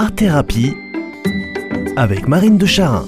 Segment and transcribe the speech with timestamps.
[0.00, 0.76] Art Thérapie
[1.96, 3.04] avec Marine de Charin.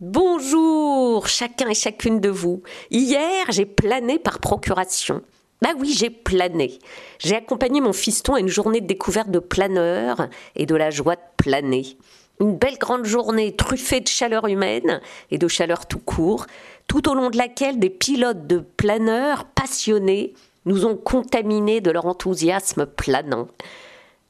[0.00, 2.62] Bonjour chacun et chacune de vous.
[2.90, 5.22] Hier, j'ai plané par procuration.
[5.62, 6.78] Bah oui, j'ai plané.
[7.18, 11.16] J'ai accompagné mon fiston à une journée de découverte de planeur et de la joie
[11.16, 11.96] de planer.
[12.38, 15.00] Une belle grande journée truffée de chaleur humaine
[15.30, 16.44] et de chaleur tout court,
[16.86, 20.34] tout au long de laquelle des pilotes de planeurs passionnés
[20.66, 23.48] nous ont contaminés de leur enthousiasme planant.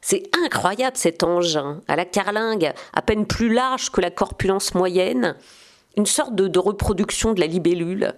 [0.05, 5.37] C'est incroyable cet engin, à la carlingue à peine plus large que la corpulence moyenne,
[5.97, 8.15] une sorte de, reproduction de la libellule.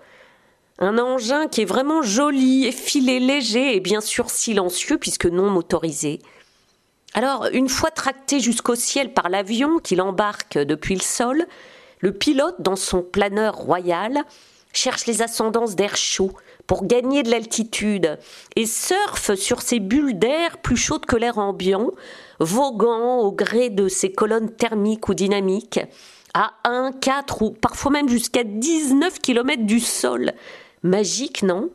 [0.78, 6.20] Un engin qui est vraiment joli, effilé, léger et bien sûr silencieux puisque non motorisé.
[7.12, 11.46] Alors, une fois tracté jusqu'au ciel par l'avion qui l'embarque depuis le sol,
[12.00, 14.24] le pilote, dans son planeur royal,
[14.74, 16.32] cherche les ascendances d'air chaud
[16.66, 18.18] pour gagner de l'altitude
[18.56, 21.90] et surfe sur ces bulles d'air plus chaudes que l'air ambiant,
[22.40, 25.80] voguant au gré de ces colonnes thermiques ou dynamiques
[26.34, 30.32] à 1, 4 ou parfois même jusqu'à 19 km du sol.
[30.82, 31.70] Magique, non?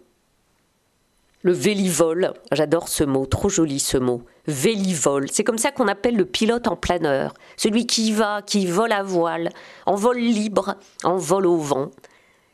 [1.42, 4.23] Le vélivol, j'adore ce mot, trop joli ce mot.
[4.45, 8.92] Vélivol, c'est comme ça qu'on appelle le pilote en planeur, celui qui va, qui vole
[8.92, 9.50] à voile,
[9.86, 11.92] en vol libre, en vol au vent.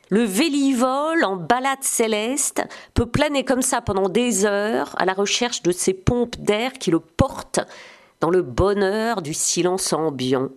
[0.08, 2.62] Le vélivol en balade céleste
[2.94, 6.92] peut planer comme ça pendant des heures à la recherche de ces pompes d'air qui
[6.92, 7.60] le portent
[8.20, 10.50] dans le bonheur du silence ambiant.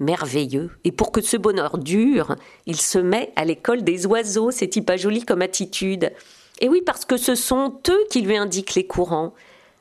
[0.00, 0.70] Merveilleux.
[0.84, 4.98] Et pour que ce bonheur dure, il se met à l'école des oiseaux, c'est pas
[4.98, 6.12] joli comme attitude.
[6.60, 9.32] Et oui, parce que ce sont eux qui lui indiquent les courants.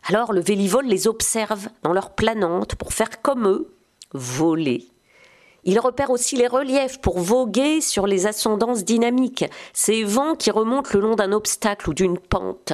[0.07, 3.67] Alors le vélivol les observe dans leur planante pour faire comme eux,
[4.13, 4.87] voler.
[5.66, 10.91] Il repère aussi les reliefs pour voguer sur les ascendances dynamiques, ces vents qui remontent
[10.94, 12.73] le long d'un obstacle ou d'une pente.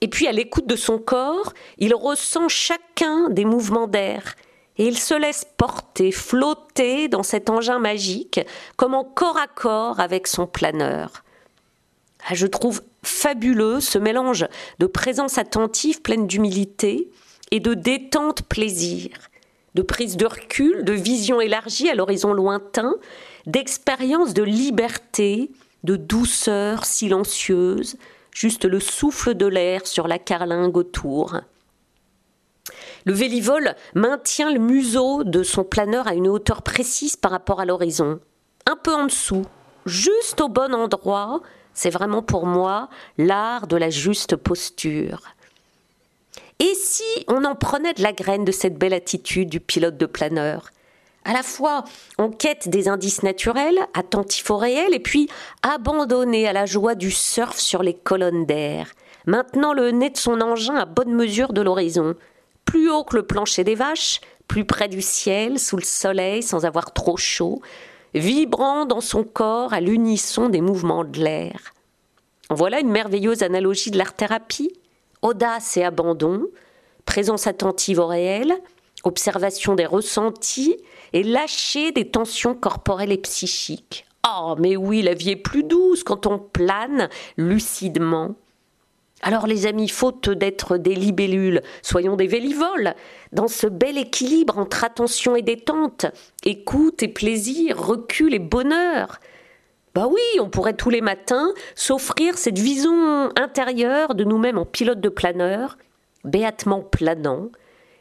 [0.00, 4.36] Et puis à l'écoute de son corps, il ressent chacun des mouvements d'air,
[4.76, 8.40] et il se laisse porter, flotter dans cet engin magique,
[8.76, 11.24] comme en corps à corps avec son planeur.
[12.28, 14.46] Ah, je trouve fabuleux ce mélange
[14.78, 17.10] de présence attentive pleine d'humilité
[17.50, 19.10] et de détente plaisir
[19.78, 22.96] de prise de recul, de vision élargie à l'horizon lointain,
[23.46, 25.52] d'expérience de liberté,
[25.84, 27.94] de douceur silencieuse,
[28.34, 31.36] juste le souffle de l'air sur la carlingue autour.
[33.04, 37.64] Le vélivol maintient le museau de son planeur à une hauteur précise par rapport à
[37.64, 38.18] l'horizon,
[38.66, 39.46] un peu en dessous,
[39.86, 41.40] juste au bon endroit.
[41.72, 45.20] C'est vraiment pour moi l'art de la juste posture.
[46.60, 50.06] Et si on en prenait de la graine de cette belle attitude du pilote de
[50.06, 50.70] planeur?
[51.24, 51.84] À la fois
[52.18, 55.28] on quête des indices naturels, attentif au réel, et puis
[55.62, 58.90] abandonné à la joie du surf sur les colonnes d'air,
[59.26, 62.16] maintenant le nez de son engin à bonne mesure de l'horizon,
[62.64, 66.64] plus haut que le plancher des vaches, plus près du ciel, sous le soleil, sans
[66.64, 67.62] avoir trop chaud,
[68.14, 71.72] vibrant dans son corps à l'unisson des mouvements de l'air.
[72.50, 74.72] Voilà une merveilleuse analogie de l'art-thérapie
[75.22, 76.46] audace et abandon,
[77.04, 78.54] présence attentive au réel,
[79.04, 80.76] observation des ressentis
[81.12, 84.06] et lâcher des tensions corporelles et psychiques.
[84.28, 88.34] Oh, mais oui, la vie est plus douce quand on plane lucidement.
[89.22, 92.94] Alors les amis, faute d'être des libellules, soyons des vélivoles,
[93.32, 96.06] dans ce bel équilibre entre attention et détente,
[96.44, 99.18] écoute et plaisir, recul et bonheur.
[99.94, 105.00] Bah oui, on pourrait tous les matins s'offrir cette vision intérieure de nous-mêmes en pilote
[105.00, 105.78] de planeur,
[106.24, 107.50] béatement planant,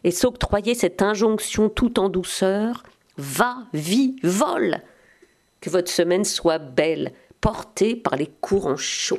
[0.04, 2.84] et s'octroyer cette injonction tout en douceur
[3.18, 4.78] Va, vis, vole
[5.60, 9.18] Que votre semaine soit belle, portée par les courants chauds.